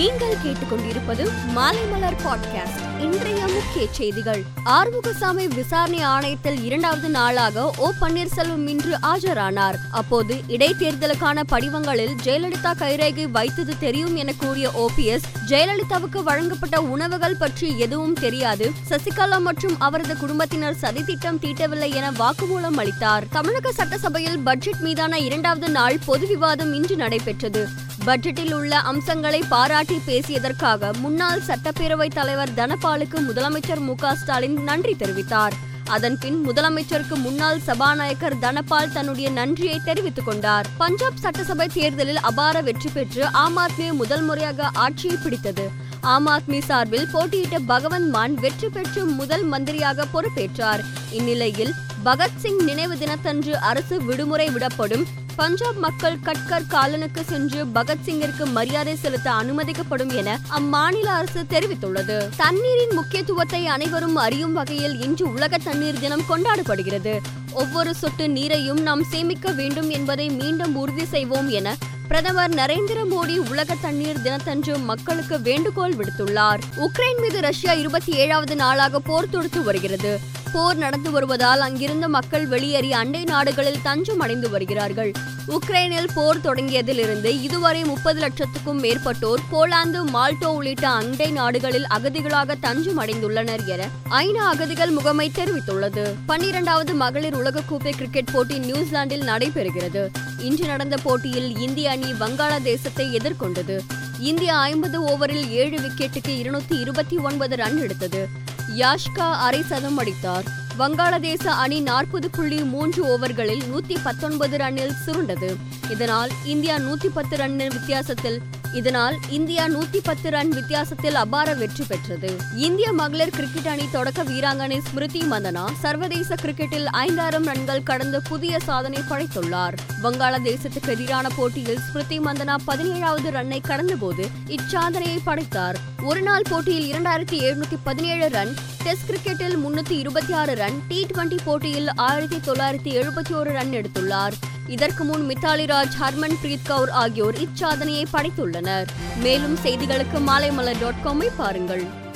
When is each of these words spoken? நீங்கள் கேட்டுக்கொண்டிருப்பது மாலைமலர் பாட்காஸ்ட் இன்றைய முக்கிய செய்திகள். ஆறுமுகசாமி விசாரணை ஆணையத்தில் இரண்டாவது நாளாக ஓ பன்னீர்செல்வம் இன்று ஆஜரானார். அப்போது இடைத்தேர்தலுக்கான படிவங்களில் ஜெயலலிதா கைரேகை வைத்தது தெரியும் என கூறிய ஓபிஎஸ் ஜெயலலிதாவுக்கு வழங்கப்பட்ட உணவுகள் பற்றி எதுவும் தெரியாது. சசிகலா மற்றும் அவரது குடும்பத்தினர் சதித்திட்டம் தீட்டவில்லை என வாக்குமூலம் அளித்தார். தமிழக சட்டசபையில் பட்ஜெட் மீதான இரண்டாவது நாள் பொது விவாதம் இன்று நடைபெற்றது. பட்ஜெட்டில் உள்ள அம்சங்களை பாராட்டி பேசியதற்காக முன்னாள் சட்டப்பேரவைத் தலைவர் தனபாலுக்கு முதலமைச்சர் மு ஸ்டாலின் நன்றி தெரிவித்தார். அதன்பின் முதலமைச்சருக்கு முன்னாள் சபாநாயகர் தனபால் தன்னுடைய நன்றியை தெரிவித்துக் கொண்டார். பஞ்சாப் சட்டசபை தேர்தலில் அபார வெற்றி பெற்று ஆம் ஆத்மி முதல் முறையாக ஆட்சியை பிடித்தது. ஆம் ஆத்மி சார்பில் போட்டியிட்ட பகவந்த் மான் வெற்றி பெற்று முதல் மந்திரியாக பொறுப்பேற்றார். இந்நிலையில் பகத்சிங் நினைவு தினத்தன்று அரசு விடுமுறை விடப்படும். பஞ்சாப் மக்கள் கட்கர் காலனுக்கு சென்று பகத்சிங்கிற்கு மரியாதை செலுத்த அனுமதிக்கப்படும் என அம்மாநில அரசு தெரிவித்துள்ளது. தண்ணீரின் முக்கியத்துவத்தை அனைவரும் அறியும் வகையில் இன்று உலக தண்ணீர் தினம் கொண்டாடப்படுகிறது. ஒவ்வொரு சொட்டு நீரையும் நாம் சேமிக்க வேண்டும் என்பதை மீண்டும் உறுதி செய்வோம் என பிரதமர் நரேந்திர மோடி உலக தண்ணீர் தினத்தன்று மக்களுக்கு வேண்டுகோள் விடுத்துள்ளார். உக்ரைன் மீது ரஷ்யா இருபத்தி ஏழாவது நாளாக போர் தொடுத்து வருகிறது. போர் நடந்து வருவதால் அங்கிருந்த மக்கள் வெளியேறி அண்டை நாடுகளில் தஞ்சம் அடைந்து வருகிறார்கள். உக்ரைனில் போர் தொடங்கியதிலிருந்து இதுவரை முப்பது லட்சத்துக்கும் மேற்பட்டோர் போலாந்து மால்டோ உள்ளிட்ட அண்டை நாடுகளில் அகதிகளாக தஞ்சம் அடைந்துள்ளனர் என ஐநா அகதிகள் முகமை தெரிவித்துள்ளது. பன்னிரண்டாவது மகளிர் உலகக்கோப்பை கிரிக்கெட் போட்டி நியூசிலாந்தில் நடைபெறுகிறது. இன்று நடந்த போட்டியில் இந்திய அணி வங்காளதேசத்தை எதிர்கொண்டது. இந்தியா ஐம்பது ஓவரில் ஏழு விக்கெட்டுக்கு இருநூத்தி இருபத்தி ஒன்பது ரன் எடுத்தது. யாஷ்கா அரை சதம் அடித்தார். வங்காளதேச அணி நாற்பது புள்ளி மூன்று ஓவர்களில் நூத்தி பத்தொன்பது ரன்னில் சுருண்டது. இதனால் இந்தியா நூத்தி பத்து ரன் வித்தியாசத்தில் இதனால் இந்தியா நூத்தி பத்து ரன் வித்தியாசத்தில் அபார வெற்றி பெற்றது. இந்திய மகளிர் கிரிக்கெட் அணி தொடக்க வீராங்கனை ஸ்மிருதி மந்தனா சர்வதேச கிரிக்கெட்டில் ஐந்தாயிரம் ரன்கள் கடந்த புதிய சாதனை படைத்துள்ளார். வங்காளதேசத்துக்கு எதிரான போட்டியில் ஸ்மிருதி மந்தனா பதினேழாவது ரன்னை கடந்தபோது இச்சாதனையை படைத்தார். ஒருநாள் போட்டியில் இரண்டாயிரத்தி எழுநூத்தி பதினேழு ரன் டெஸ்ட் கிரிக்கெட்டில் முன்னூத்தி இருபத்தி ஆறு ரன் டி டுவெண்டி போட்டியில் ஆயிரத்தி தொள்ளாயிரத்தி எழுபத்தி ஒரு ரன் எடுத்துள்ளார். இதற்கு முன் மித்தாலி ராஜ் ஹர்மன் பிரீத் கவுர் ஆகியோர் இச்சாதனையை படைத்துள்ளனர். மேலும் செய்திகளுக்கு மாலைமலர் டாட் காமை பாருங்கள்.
நீங்கள் 0.00 0.34
கேட்டுக்கொண்டிருப்பது 0.34 1.30
மாலைமலர் 1.56 2.16
பாட்காஸ்ட் 2.24 3.00
இன்றைய 3.00 3.46
முக்கிய 3.46 3.86
செய்திகள். 3.90 4.42
ஆறுமுகசாமி 4.64 5.54
விசாரணை 5.54 6.04
ஆணையத்தில் 6.04 6.64
இரண்டாவது 6.64 7.08
நாளாக 7.08 7.70
ஓ 7.76 7.92
பன்னீர்செல்வம் 8.00 8.68
இன்று 8.68 8.98
ஆஜரானார். 9.02 9.74
அப்போது 9.90 10.34
இடைத்தேர்தலுக்கான 10.48 11.42
படிவங்களில் 11.48 12.14
ஜெயலலிதா 12.24 12.74
கைரேகை 12.78 13.30
வைத்தது 13.30 13.78
தெரியும் 13.78 14.16
என 14.16 14.32
கூறிய 14.32 14.70
ஓபிஎஸ் 14.78 15.22
ஜெயலலிதாவுக்கு 15.46 16.22
வழங்கப்பட்ட 16.22 16.80
உணவுகள் 16.80 17.36
பற்றி 17.36 17.78
எதுவும் 17.78 18.14
தெரியாது. 18.14 18.72
சசிகலா 18.90 19.40
மற்றும் 19.40 19.80
அவரது 19.80 20.16
குடும்பத்தினர் 20.16 20.76
சதித்திட்டம் 20.82 21.38
தீட்டவில்லை 21.42 21.94
என 21.94 22.10
வாக்குமூலம் 22.10 22.76
அளித்தார். 22.76 23.24
தமிழக 23.30 23.72
சட்டசபையில் 23.72 24.38
பட்ஜெட் 24.38 24.80
மீதான 24.80 25.18
இரண்டாவது 25.18 25.68
நாள் 25.68 25.98
பொது 26.06 26.26
விவாதம் 26.26 26.72
இன்று 26.72 26.96
நடைபெற்றது. 26.96 27.68
பட்ஜெட்டில் 28.06 28.52
உள்ள 28.52 28.76
அம்சங்களை 28.76 29.42
பாராட்டி 29.48 30.00
பேசியதற்காக 30.06 30.92
முன்னாள் 30.98 31.42
சட்டப்பேரவைத் 31.46 32.14
தலைவர் 32.14 32.54
தனபாலுக்கு 32.54 33.18
முதலமைச்சர் 33.28 33.80
மு 33.80 33.94
ஸ்டாலின் 34.14 34.62
நன்றி 34.62 34.96
தெரிவித்தார். 34.98 35.52
அதன்பின் 35.84 36.48
முதலமைச்சருக்கு 36.48 37.14
முன்னாள் 37.14 37.60
சபாநாயகர் 37.60 38.38
தனபால் 38.38 38.92
தன்னுடைய 38.92 39.30
நன்றியை 39.30 39.80
தெரிவித்துக் 39.84 40.24
கொண்டார். 40.24 40.66
பஞ்சாப் 40.76 41.16
சட்டசபை 41.16 41.68
தேர்தலில் 41.68 42.18
அபார 42.18 42.60
வெற்றி 42.60 42.90
பெற்று 42.92 43.26
ஆம் 43.26 43.56
ஆத்மி 43.56 43.92
முதல் 43.92 44.22
முறையாக 44.22 44.70
ஆட்சியை 44.72 45.16
பிடித்தது. 45.16 45.70
ஆம் 46.00 46.26
ஆத்மி 46.26 46.62
சார்பில் 46.62 47.08
போட்டியிட்ட 47.12 47.58
பகவந்த் 47.68 48.08
மான் 48.08 48.34
வெற்றி 48.34 48.68
பெற்று 48.68 49.04
முதல் 49.04 49.44
மந்திரியாக 49.44 50.04
பொறுப்பேற்றார். 50.14 50.80
இந்நிலையில் 51.10 51.74
பகத்சிங் 52.04 52.62
நினைவு 52.62 52.98
தினத்தன்று 52.98 53.58
அரசு 53.58 54.02
விடுமுறை 54.02 54.48
விடப்படும். 54.48 55.06
பஞ்சாப் 55.36 55.78
மக்கள் 55.78 56.18
கட்கர் 56.22 56.66
காலனுக்கு 56.70 57.22
சென்று 57.26 57.64
பகத்சிங்கிற்கு 57.64 58.44
மரியாதை 58.44 58.96
செலுத்த 58.96 59.30
அனுமதிக்கப்படும் 59.30 60.14
என 60.14 60.38
அம்மாநில 60.58 61.04
அரசு 61.04 61.44
தெரிவித்துள்ளது. 61.50 62.28
தண்ணீரின் 62.36 62.94
முக்கியத்துவத்தை 62.94 63.66
அனைவரும் 63.66 64.16
அறியும் 64.16 64.52
வகையில் 64.52 65.00
இன்று 65.00 65.32
உலக 65.32 65.58
தண்ணீர் 65.58 66.00
தினம் 66.00 66.22
கொண்டாடப்படுகிறது. 66.28 67.18
ஒவ்வொரு 67.52 67.94
சொட்டு 67.94 68.28
நீரையும் 68.28 68.80
நாம் 68.80 69.04
சேமிக்க 69.04 69.50
வேண்டும் 69.50 69.90
என்பதை 69.90 70.28
மீண்டும் 70.28 70.76
உறுதி 70.76 71.04
செய்வோம் 71.04 71.48
என 71.48 71.76
பிரதமர் 72.08 72.54
நரேந்திர 72.54 73.04
மோடி 73.10 73.36
உலக 73.36 73.74
தண்ணீர் 73.80 74.22
தினத்தன்று 74.22 74.78
மக்களுக்கு 74.78 75.40
வேண்டுகோள் 75.40 75.94
விடுத்துள்ளார். 75.94 76.58
உக்ரைன் 76.76 77.20
மீது 77.20 77.40
ரஷ்யா 77.40 77.72
இருபத்தி 77.72 78.12
ஏழாவது 78.12 78.56
நாளாக 78.56 78.98
போர் 78.98 79.30
தொடுத்து 79.30 79.62
வருகிறது. 79.62 80.29
போர் 80.52 80.76
நடந்து 80.76 81.10
வருவதால் 81.10 81.60
அங்கிருந்த 81.60 82.08
மக்கள் 82.08 82.46
வெளியேறி 82.46 82.92
அண்டை 82.92 83.24
நாடுகளில் 83.24 83.82
தஞ்சம் 83.82 84.20
அடைந்து 84.20 84.50
வருகிறார்கள். 84.50 85.12
உக்ரைனில் 85.48 86.08
போர் 86.14 86.40
தொடங்கியதிலிருந்து 86.40 87.24
இதுவரை 87.24 87.84
முப்பது 87.84 88.20
லட்சத்துக்கும் 88.20 88.80
மேற்பட்டோர் 88.80 89.40
போலாந்து 89.52 90.00
மால்டோ 90.14 90.44
உள்ளிட்ட 90.44 90.88
அண்டை 90.88 91.30
நாடுகளில் 91.30 91.86
அகதிகளாக 91.90 92.56
தஞ்சம் 92.60 93.00
அடைந்துள்ளனர் 93.00 93.64
என 93.66 93.88
ஐநா 94.10 94.44
அகதிகள் 94.52 94.90
முகமை 94.90 95.30
தெரிவித்துள்ளது. 95.34 96.04
பன்னிரண்டாவது 96.26 96.94
மகளிர் 96.94 97.36
உலகக்கோப்பை 97.36 97.92
கிரிக்கெட் 97.96 98.32
போட்டி 98.32 98.58
நியூசிலாந்தில் 98.58 99.22
நடைபெறுகிறது. 99.22 100.04
இன்று 100.38 100.66
நடந்த 100.66 100.96
போட்டியில் 101.02 101.58
இந்திய 101.58 101.90
அணி 101.90 102.12
வங்காளதேசத்தை 102.12 103.06
எதிர்கொண்டது. 103.18 103.78
இந்தியா 104.18 104.60
ஐம்பது 104.60 105.04
ஓவரில் 105.04 105.48
ஏழு 105.48 105.78
விக்கெட்டுக்கு 105.78 106.28
இருநூத்தி 106.28 106.80
இருபத்தி 106.80 107.16
ஒன்பது 107.16 107.56
ரன் 107.56 107.80
எடுத்தது. 107.80 108.28
யாஷ்கா 108.76 109.30
அரை 109.30 109.62
சதம் 109.62 109.98
அடித்தார். 109.98 110.44
வங்காளதேச 110.78 111.46
அணி 111.46 111.80
நாற்பது 111.80 112.30
புள்ளி 112.30 112.56
மூன்று 112.56 113.04
ஓவர்களில் 113.04 113.62
நூத்தி 113.72 113.96
பத்தொன்பது 114.02 114.56
ரன்னில் 114.56 114.94
சுருண்டது. 115.06 115.56
இதனால் 115.90 116.30
இந்தியா 116.44 116.76
நூத்தி 116.76 117.06
பத்து 117.06 117.36
ரன் 117.36 117.56
வித்தியாசத்தில் 117.56 118.40
இதனால் 118.72 119.16
இந்தியா 119.28 119.66
நூத்தி 119.66 119.98
பத்து 120.02 120.30
ரன் 120.30 120.48
வித்தியாசத்தில் 120.48 121.14
அபார 121.14 121.54
வெற்றி 121.54 121.84
பெற்றது. 121.88 122.36
இந்திய 122.56 122.92
மகளிர் 122.92 123.30
கிரிக்கெட் 123.30 123.66
அணி 123.66 123.90
தொடக்க 123.90 124.24
வீராங்கனை 124.24 124.78
ஸ்மிருதி 124.78 125.20
மந்தனா 125.20 125.64
சர்வதேச 125.80 126.34
கிரிக்கெட்டில் 126.34 126.84
ஐந்தாயிரம் 126.84 127.44
ரன்கள் 127.44 127.82
கடந்த 127.82 128.20
புதிய 128.20 128.58
சாதனை 128.58 128.98
படைத்துள்ளார். 129.10 129.74
வங்காளதேசத்துக்கு 130.02 130.88
எதிரான 130.88 131.28
போட்டியில் 131.28 131.78
ஸ்மிருதி 131.78 132.18
மந்தனா 132.20 132.54
பதினேழாவது 132.66 133.30
ரன்னை 133.30 133.58
கடந்தபோது 133.68 134.26
இச்சாதனையை 134.46 135.18
படைத்தார். 135.24 135.76
ஒருநாள் 136.02 136.42
போட்டியில் 136.50 136.92
இரண்டாயிரத்தி 136.92 137.32
எழுநூத்தி 137.32 137.76
பதினேழு 137.84 138.28
ரன் 138.28 138.54
டெஸ்ட் 138.84 139.10
கிரிக்கெட்டில் 139.10 139.56
முன்னூத்தி 139.56 139.90
இருபத்தி 139.90 140.32
ஆறு 140.32 140.54
ரன் 140.54 140.82
டி 140.88 141.06
டுவெண்டி 141.06 141.38
போட்டியில் 141.44 141.94
ஆயிரத்தி 141.94 142.50
தொள்ளாயிரத்தி 142.50 143.02
எழுபத்தி 143.02 143.32
ஒரு 143.32 143.52
ரன் 143.52 143.72
எடுத்துள்ளார். 143.72 144.32
இதற்கு 144.66 145.04
முன் 145.04 145.28
மித்தாலி 145.28 145.66
ராஜ் 145.66 145.96
ஹர்மன் 146.00 146.36
பிரீத் 146.42 146.66
கவுர் 146.66 146.90
ஆகியோர் 146.90 147.34
இச்சாதனையை 147.34 148.04
படைத்துள்ளனர். 148.12 148.86
மேலும் 149.16 149.58
செய்திகளுக்கு 149.64 150.18
மாலைமலர் 150.26 150.80
டாட் 150.80 151.02
காமை 151.04 151.28
பாருங்கள். 151.36 152.08